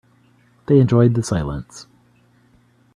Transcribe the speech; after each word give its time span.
They 0.65 0.79
enjoyed 0.79 1.13
the 1.13 1.21
silence. 1.21 1.85